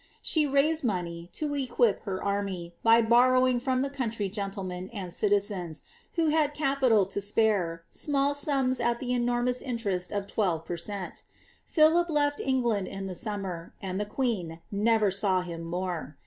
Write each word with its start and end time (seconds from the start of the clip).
She 0.23 0.47
niaed 0.47 0.83
money, 0.83 1.29
to 1.33 1.53
equip 1.53 2.01
her 2.05 2.23
anny, 2.25 2.73
1^ 2.83 3.07
borrowinf 3.07 3.61
from 3.61 3.83
the 3.83 3.89
conntiy 3.91 4.31
gentlemen 4.31 4.89
end 4.89 5.11
citiienei 5.11 5.79
who 6.13 6.29
hed 6.29 6.55
capiinl 6.55 7.07
to 7.11 7.19
eperB, 7.19 7.81
tni^ 7.91 8.35
eume 8.35 8.83
at 8.83 8.99
the 8.99 9.09
enormoue 9.11 9.63
inteceet 9.63 10.11
of 10.11 10.25
twelve 10.25 10.65
per 10.65 10.75
cent 10.77 11.21
Philm 11.71 12.03
Ml 12.07 12.33
Evbnd 12.35 12.87
in 12.87 13.05
the 13.05 13.13
summer, 13.13 13.75
and 13.79 13.99
the 13.99 14.05
queen 14.07 14.59
never 14.71 15.11
eew 15.11 15.43
him 15.43 15.61
moie. 15.69 16.15